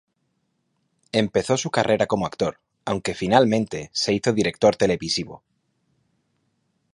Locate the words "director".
4.33-4.75